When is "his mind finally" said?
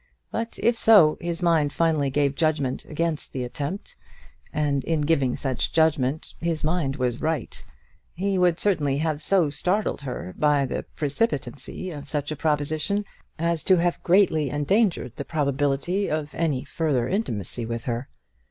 1.21-2.09